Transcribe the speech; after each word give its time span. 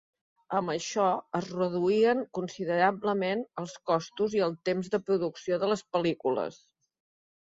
Amb 0.59 0.71
això 0.75 1.03
es 1.39 1.49
reduïen 1.57 2.23
considerablement 2.37 3.43
els 3.65 3.77
costos 3.91 4.39
i 4.39 4.43
el 4.47 4.57
temps 4.71 4.91
de 4.97 5.03
producció 5.11 5.61
de 5.65 5.71
les 5.75 5.85
pel·lícules. 5.95 6.59